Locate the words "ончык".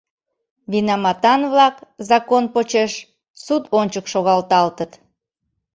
3.79-4.05